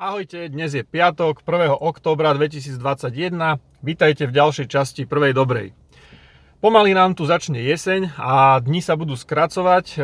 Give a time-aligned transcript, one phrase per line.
[0.00, 1.76] Ahojte, dnes je piatok, 1.
[1.76, 3.60] októbra 2021.
[3.84, 5.76] Vítajte v ďalšej časti prvej dobrej.
[6.64, 9.96] Pomaly nám tu začne jeseň a dni sa budú skracovať, e,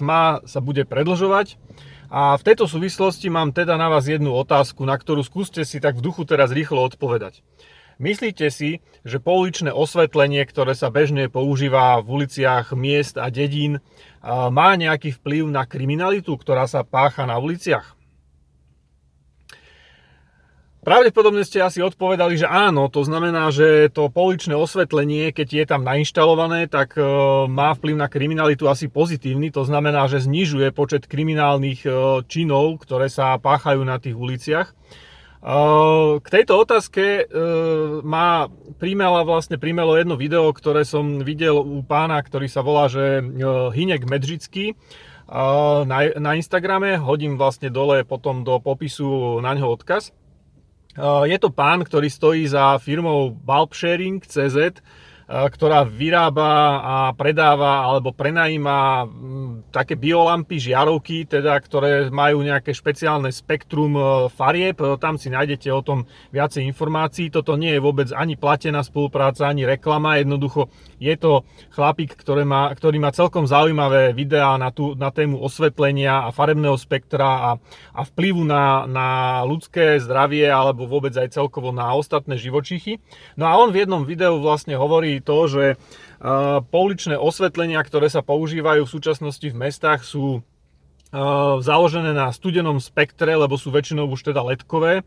[0.00, 1.60] tma sa bude predlžovať.
[2.08, 6.00] A v tejto súvislosti mám teda na vás jednu otázku, na ktorú skúste si tak
[6.00, 7.44] v duchu teraz rýchlo odpovedať.
[8.00, 13.80] Myslíte si, že pouličné osvetlenie, ktoré sa bežne používa v uliciach miest a dedín, e,
[14.24, 17.97] má nejaký vplyv na kriminalitu, ktorá sa pácha na uliciach?
[20.88, 25.84] Pravdepodobne ste asi odpovedali, že áno, to znamená, že to poličné osvetlenie, keď je tam
[25.84, 27.04] nainštalované, tak e,
[27.44, 31.92] má vplyv na kriminalitu asi pozitívny, to znamená, že znižuje počet kriminálnych e,
[32.24, 34.72] činov, ktoré sa páchajú na tých uliciach.
[34.72, 34.74] E,
[36.24, 37.28] k tejto otázke
[38.00, 38.48] má
[38.80, 43.20] primela vlastne primelo jedno video, ktoré som videl u pána, ktorý sa volá, že
[43.76, 44.72] Hinek Medžický
[45.84, 50.16] na, na Instagrame, hodím vlastne dole potom do popisu na ňo odkaz.
[51.28, 54.80] Je to pán, ktorý stojí za firmou Bulbsharing.cz,
[55.28, 63.28] ktorá vyrába a predáva alebo prenajíma mm, také biolampy, žiarovky, teda, ktoré majú nejaké špeciálne
[63.28, 64.80] spektrum e, farieb.
[64.96, 67.28] Tam si nájdete o tom viacej informácií.
[67.28, 70.16] Toto nie je vôbec ani platená spolupráca, ani reklama.
[70.16, 71.44] Jednoducho je to
[71.76, 76.80] chlapík, ktorý má, ktorý má celkom zaujímavé videá na, tú, na tému osvetlenia a farebného
[76.80, 77.50] spektra a,
[77.92, 79.08] a vplyvu na, na
[79.44, 82.96] ľudské zdravie alebo vôbec aj celkovo na ostatné živočichy.
[83.36, 85.64] No a on v jednom videu vlastne hovorí to, že
[86.74, 90.42] pouličné osvetlenia, ktoré sa používajú v súčasnosti v mestách sú
[91.64, 95.06] založené na studenom spektre, lebo sú väčšinou už teda ledkové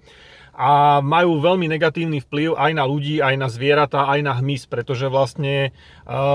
[0.52, 5.08] a majú veľmi negatívny vplyv aj na ľudí, aj na zvieratá, aj na hmyz, pretože
[5.08, 5.72] vlastne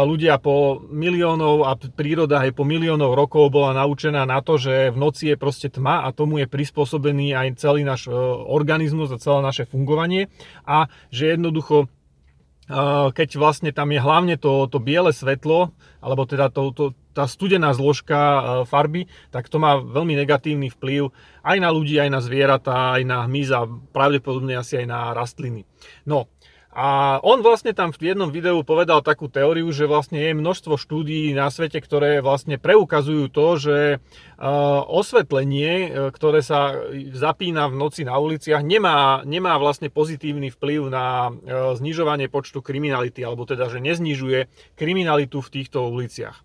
[0.08, 4.96] ľudia po miliónov a príroda aj po miliónov rokov bola naučená na to, že v
[4.96, 8.16] noci je proste tma a tomu je prispôsobený aj celý náš e,
[8.48, 10.32] organizmus a celé naše fungovanie
[10.64, 11.92] a že jednoducho
[13.12, 15.70] keď vlastne tam je hlavne to, to biele svetlo,
[16.02, 16.84] alebo teda to, to,
[17.14, 18.18] tá studená zložka
[18.66, 21.14] farby, tak to má veľmi negatívny vplyv
[21.46, 25.62] aj na ľudí, aj na zvieratá, aj na hmyz a pravdepodobne asi aj na rastliny.
[26.04, 26.26] No,
[26.76, 31.32] a on vlastne tam v jednom videu povedal takú teóriu, že vlastne je množstvo štúdií
[31.32, 33.98] na svete, ktoré vlastne preukazujú to, že e,
[34.84, 36.76] osvetlenie, e, ktoré sa
[37.16, 43.24] zapína v noci na uliciach, nemá, nemá vlastne pozitívny vplyv na e, znižovanie počtu kriminality,
[43.24, 44.44] alebo teda, že neznižuje
[44.76, 46.44] kriminalitu v týchto uliciach.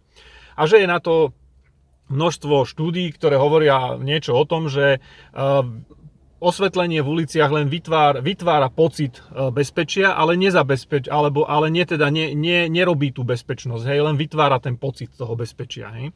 [0.55, 1.35] A že je na to
[2.07, 5.03] množstvo štúdií, ktoré hovoria niečo o tom, že
[6.41, 12.09] osvetlenie v uliciach len vytvára, vytvára pocit e, bezpečia, ale nezabezpeč, alebo, ale nie teda
[12.09, 15.93] ne, ne, nerobí tú bezpečnosť, hej, len vytvára ten pocit toho bezpečia.
[15.93, 16.09] Hej.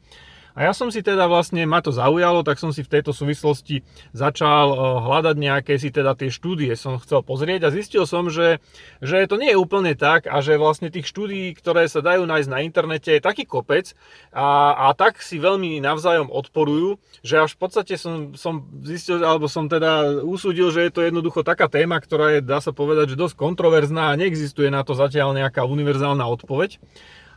[0.56, 3.84] A ja som si teda vlastne, ma to zaujalo, tak som si v tejto súvislosti
[4.16, 8.64] začal eh, hľadať nejaké si teda tie štúdie som chcel pozrieť a zistil som, že,
[9.04, 12.48] že to nie je úplne tak a že vlastne tých štúdií, ktoré sa dajú nájsť
[12.48, 13.92] na internete je taký kopec
[14.32, 19.52] a, a tak si veľmi navzájom odporujú, že až v podstate som, som zistil, alebo
[19.52, 23.20] som teda usúdil, že je to jednoducho taká téma, ktorá je, dá sa povedať, že
[23.20, 26.80] dosť kontroverzná a neexistuje na to zatiaľ nejaká univerzálna odpoveď.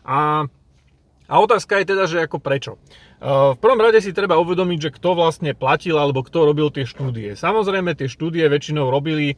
[0.08, 0.48] A
[1.30, 2.82] a otázka je teda, že ako prečo.
[3.20, 7.36] V prvom rade si treba uvedomiť, že kto vlastne platil alebo kto robil tie štúdie.
[7.36, 9.36] Samozrejme tie štúdie väčšinou robili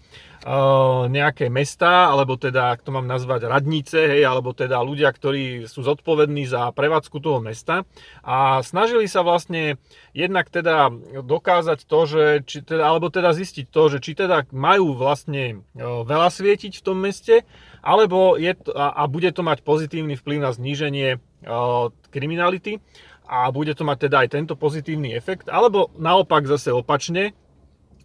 [1.10, 5.82] nejaké mesta, alebo teda, ak to mám nazvať, radnice, hej, alebo teda ľudia, ktorí sú
[5.82, 7.86] zodpovední za prevádzku toho mesta
[8.22, 9.82] a snažili sa vlastne
[10.14, 10.94] jednak teda
[11.26, 16.30] dokázať to, že, či teda, alebo teda zistiť to, že či teda majú vlastne veľa
[16.30, 17.46] svietiť v tom meste,
[17.82, 21.18] alebo je to, a, a bude to mať pozitívny vplyv na zníženie
[22.12, 22.78] kriminality.
[23.32, 27.32] A bude to mať teda aj tento pozitívny efekt, alebo naopak zase opačne,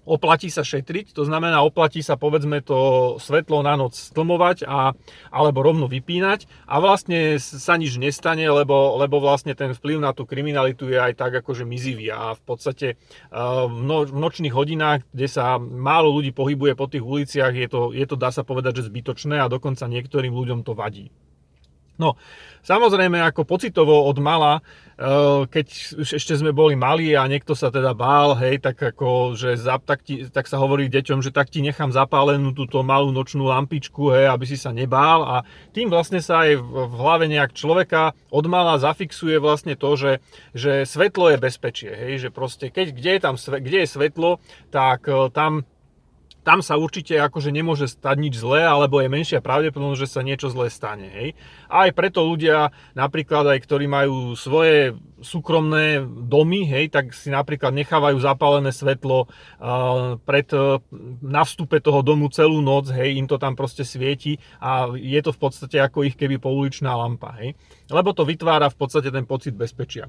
[0.06, 4.94] oplatí sa šetriť, to znamená oplatí sa povedzme to svetlo na noc stlmovať a,
[5.34, 6.46] alebo rovno vypínať.
[6.70, 11.18] A vlastne sa nič nestane, lebo, lebo vlastne ten vplyv na tú kriminalitu je aj
[11.18, 12.14] tak akože mizivý.
[12.14, 12.94] A v podstate
[13.34, 17.90] v, no, v nočných hodinách, kde sa málo ľudí pohybuje po tých uliciach, je to,
[17.90, 21.10] je to dá sa povedať, že zbytočné a dokonca niektorým ľuďom to vadí.
[21.96, 22.20] No,
[22.60, 25.66] samozrejme, ako pocitovo od mala, eh, keď
[26.12, 30.04] ešte sme boli malí a niekto sa teda bál, hej, tak ako, že zap, tak,
[30.04, 34.28] ti, tak sa hovorí deťom, že tak ti nechám zapálenú túto malú nočnú lampičku, hej,
[34.28, 35.24] aby si sa nebál.
[35.24, 35.36] A
[35.72, 40.12] tým vlastne sa aj v hlave nejak človeka od mala zafixuje vlastne to, že,
[40.52, 44.36] že svetlo je bezpečie, hej, že proste keď, kde je tam kde je svetlo,
[44.68, 45.64] tak eh, tam
[46.46, 50.46] tam sa určite akože nemôže stať nič zlé, alebo je menšia pravdepodobnosť, že sa niečo
[50.46, 51.10] zlé stane.
[51.10, 51.34] Hej.
[51.66, 58.14] Aj preto ľudia, napríklad aj ktorí majú svoje súkromné domy, hej, tak si napríklad nechávajú
[58.22, 60.78] zapálené svetlo uh, pred, uh,
[61.18, 65.34] na vstupe toho domu celú noc, hej, im to tam proste svieti a je to
[65.34, 67.58] v podstate ako ich keby pouličná lampa, hej.
[67.90, 70.06] Lebo to vytvára v podstate ten pocit bezpečia.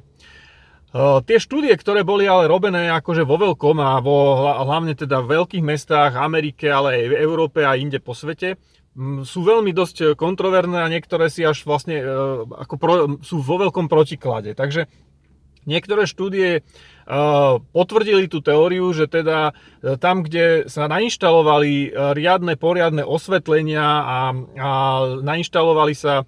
[0.95, 5.60] Tie štúdie, ktoré boli ale robené akože vo veľkom a vo hlavne teda v veľkých
[5.60, 8.56] mestách Amerike, ale aj v Európe a inde po svete,
[9.22, 13.86] sú veľmi dosť kontroverné a niektoré si až vlastne uh, ako pro, sú vo veľkom
[13.92, 14.57] protiklade.
[14.57, 14.89] Takže
[15.69, 19.54] niektoré štúdie uh, potvrdili tú teóriu, že teda
[20.01, 24.19] tam, kde sa nainštalovali riadne, poriadne osvetlenia a,
[24.56, 24.72] a
[25.22, 26.25] nainštalovali sa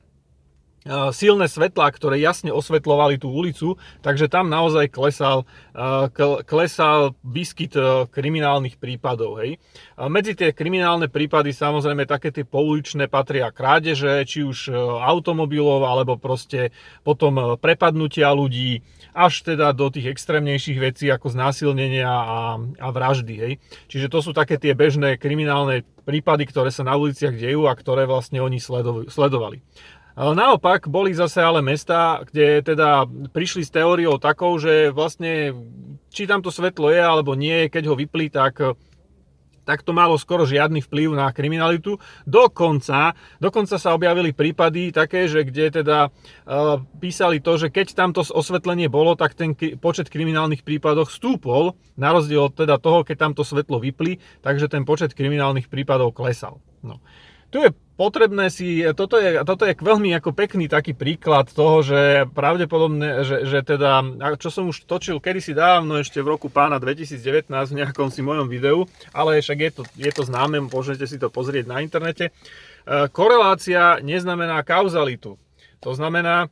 [1.12, 5.44] silné svetlá, ktoré jasne osvetľovali tú ulicu, takže tam naozaj klesal,
[6.48, 9.40] klesal výskyt e, kriminálnych prípadov.
[9.44, 9.60] Hej.
[9.96, 14.74] Medzi tie kriminálne prípady samozrejme také tie pouličné patria krádeže, či už e,
[15.04, 16.72] automobilov, alebo proste
[17.04, 23.36] potom e, prepadnutia ľudí, až teda do tých extrémnejších vecí ako znásilnenia a, a vraždy.
[23.36, 23.54] Hej.
[23.92, 28.10] Čiže to sú také tie bežné kriminálne prípady, ktoré sa na uliciach dejú a ktoré
[28.10, 28.58] vlastne oni
[29.06, 29.62] sledovali.
[30.20, 35.56] Naopak boli zase ale mesta, kde teda prišli s teóriou takou, že vlastne
[36.12, 38.76] či tam to svetlo je alebo nie, keď ho vyplí, tak
[39.70, 42.02] tak to malo skoro žiadny vplyv na kriminalitu.
[42.26, 48.26] Dokonca, dokonca sa objavili prípady také, že kde teda uh, písali to, že keď tamto
[48.26, 53.46] osvetlenie bolo, tak ten počet kriminálnych prípadov stúpol, na rozdiel od teda toho, keď tamto
[53.46, 56.58] svetlo vypli, takže ten počet kriminálnych prípadov klesal.
[56.82, 56.98] No.
[57.50, 57.70] Tu je
[58.00, 63.44] potrebné si, toto je, toto je veľmi ako pekný taký príklad toho, že pravdepodobne, že,
[63.44, 64.06] že teda,
[64.40, 68.48] čo som už točil kedysi dávno, ešte v roku pána 2019 v nejakom si mojom
[68.48, 72.32] videu, ale však je to, je to známe, môžete si to pozrieť na internete.
[72.32, 72.32] E,
[73.12, 75.36] korelácia neznamená kauzalitu.
[75.84, 76.48] To znamená,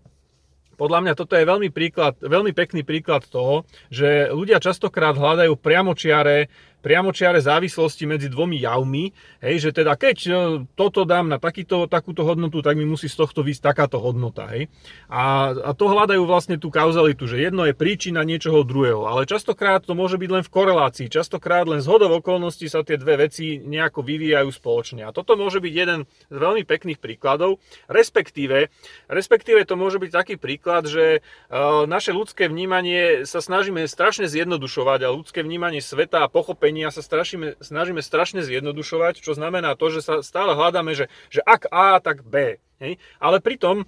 [0.77, 6.51] podľa mňa toto je veľmi, príklad, veľmi pekný príklad toho, že ľudia častokrát hľadajú priamočiare
[6.81, 9.11] priamočiare závislosti medzi dvomi javmi,
[9.43, 10.31] hej, že teda keď e,
[10.77, 14.47] toto dám na takýto, takúto hodnotu, tak mi musí z tohto vysť takáto hodnota.
[14.55, 14.71] Hej.
[15.11, 19.83] A, a to hľadajú vlastne tú kauzalitu, že jedno je príčina niečoho druhého, ale častokrát
[19.83, 23.59] to môže byť len v korelácii, častokrát len z hodov okolností sa tie dve veci
[23.59, 25.03] nejako vyvíjajú spoločne.
[25.03, 25.99] A toto môže byť jeden
[26.31, 27.59] z veľmi pekných príkladov,
[27.91, 28.71] respektíve,
[29.11, 34.99] respektíve to môže byť taký príklad, že uh, naše ľudské vnímanie sa snažíme strašne zjednodušovať
[35.03, 39.87] a ľudské vnímanie sveta a pochopenie pochopenia sa strašíme, snažíme strašne zjednodušovať, čo znamená to,
[39.87, 42.59] že sa stále hľadáme, že, že ak A, tak B.
[42.83, 42.99] Hej?
[43.23, 43.87] Ale pritom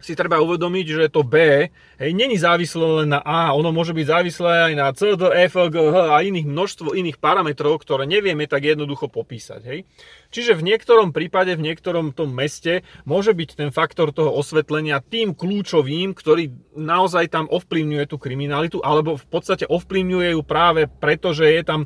[0.00, 4.06] si treba uvedomiť, že to B hej, není závislé len na A, ono môže byť
[4.06, 8.44] závislé aj na C, D, F, G, H a iných množstvo iných parametrov, ktoré nevieme
[8.44, 9.60] tak jednoducho popísať.
[9.64, 9.88] Hej.
[10.34, 15.32] Čiže v niektorom prípade, v niektorom tom meste môže byť ten faktor toho osvetlenia tým
[15.32, 21.48] kľúčovým, ktorý naozaj tam ovplyvňuje tú kriminalitu, alebo v podstate ovplyvňuje ju práve preto, že
[21.48, 21.80] je tam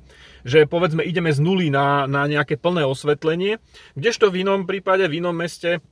[0.48, 3.60] že povedzme ideme z nuly na, na nejaké plné osvetlenie,
[3.92, 5.84] kdežto v inom prípade, v inom meste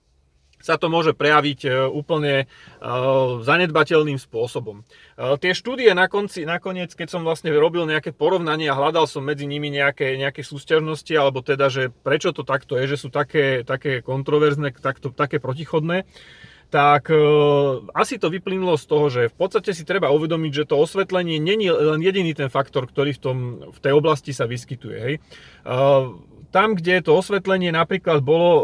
[0.66, 2.46] sa to môže prejaviť e, úplne e,
[3.46, 4.82] zanedbateľným spôsobom.
[4.82, 9.22] E, tie štúdie na konci, nakoniec, keď som vlastne robil nejaké porovnanie a hľadal som
[9.22, 13.62] medzi nimi nejaké, nejaké súťažnosti, alebo teda, že prečo to takto je, že sú také,
[13.62, 16.02] také kontroverzné, takto, také protichodné,
[16.66, 17.18] tak e,
[17.94, 21.70] asi to vyplynulo z toho, že v podstate si treba uvedomiť, že to osvetlenie není
[21.70, 23.36] len jediný ten faktor, ktorý v, tom,
[23.70, 24.98] v tej oblasti sa vyskytuje.
[24.98, 25.14] Hej.
[25.14, 25.20] E,
[26.50, 28.62] tam, kde to osvetlenie napríklad bolo e,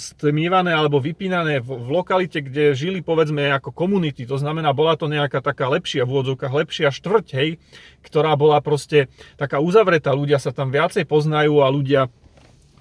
[0.00, 5.06] stmievané alebo vypínané v, v lokalite, kde žili povedzme ako komunity, to znamená, bola to
[5.10, 7.50] nejaká taká lepšia, v úvodzovkách lepšia štvrť, hej,
[8.02, 12.08] ktorá bola proste taká uzavretá, ľudia sa tam viacej poznajú a ľudia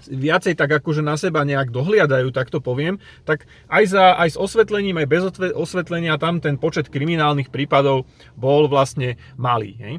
[0.08, 4.38] viacej tak akože na seba nejak dohliadajú, tak to poviem, tak aj, za, aj s
[4.38, 5.22] osvetlením, aj bez
[5.54, 9.78] osvetlenia tam ten počet kriminálnych prípadov bol vlastne malý.
[9.78, 9.94] Hej?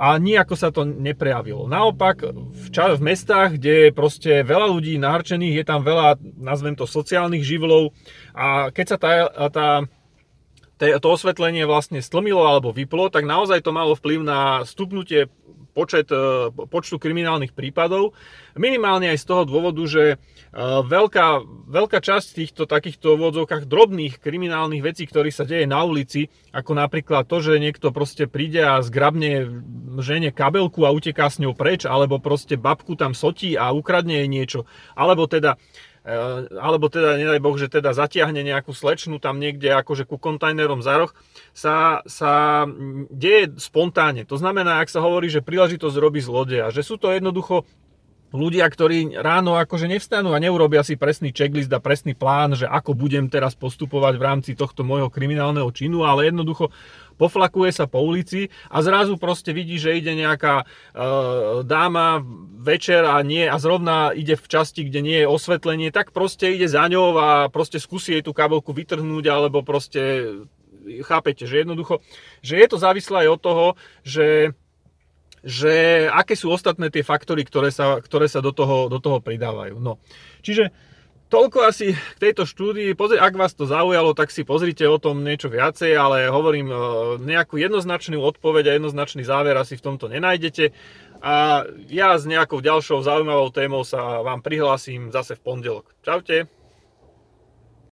[0.00, 1.64] A nejako sa to neprejavilo.
[1.64, 6.76] Naopak v, ča- v mestách, kde je proste veľa ľudí nahrčených, je tam veľa, nazvem
[6.76, 7.96] to, sociálnych živlov
[8.36, 9.12] a keď sa tá,
[9.48, 9.68] tá
[10.76, 15.32] to osvetlenie vlastne stlmilo alebo vyplo, tak naozaj to malo vplyv na stupnutie
[15.76, 18.16] počet, e, počtu kriminálnych prípadov.
[18.56, 20.16] Minimálne aj z toho dôvodu, že e,
[20.88, 26.72] veľká, veľká časť týchto takýchto vodzovkách drobných kriminálnych vecí, ktorých sa deje na ulici, ako
[26.72, 29.44] napríklad to, že niekto proste príde a zgrabne
[30.00, 34.28] žene kabelku a uteká s ňou preč, alebo proste babku tam sotí a ukradne jej
[34.32, 34.64] niečo,
[34.96, 35.60] alebo teda
[36.06, 41.02] alebo teda, nedaj Boh, že teda zatiahne nejakú slečnu tam niekde akože ku kontajnerom za
[41.02, 41.10] roh,
[41.50, 42.62] sa, sa
[43.10, 44.22] deje spontánne.
[44.30, 47.66] To znamená, ak sa hovorí, že príležitosť robí zlodeja, že sú to jednoducho
[48.36, 52.92] ľudia, ktorí ráno akože nevstanú a neurobia si presný checklist a presný plán, že ako
[52.92, 56.68] budem teraz postupovať v rámci tohto môjho kriminálneho činu, ale jednoducho
[57.16, 60.64] poflakuje sa po ulici a zrazu proste vidí, že ide nejaká e,
[61.64, 62.20] dáma
[62.60, 66.68] večer a nie a zrovna ide v časti, kde nie je osvetlenie, tak proste ide
[66.68, 70.28] za ňou a proste skúsi jej tú kabelku vytrhnúť alebo proste
[71.02, 71.98] chápete, že jednoducho,
[72.44, 73.66] že je to závislé aj od toho,
[74.06, 74.54] že
[75.46, 79.78] že aké sú ostatné tie faktory, ktoré sa, ktoré sa do, toho, do toho pridávajú.
[79.78, 80.02] No.
[80.42, 80.74] Čiže
[81.30, 82.98] toľko asi k tejto štúdii.
[82.98, 86.76] Pozri, ak vás to zaujalo, tak si pozrite o tom niečo viacej, ale hovorím, e,
[87.22, 90.74] nejakú jednoznačnú odpoveď a jednoznačný záver asi v tomto nenájdete.
[91.22, 95.94] A ja s nejakou ďalšou zaujímavou témou sa vám prihlásim zase v pondelok.
[96.02, 96.55] Čaute.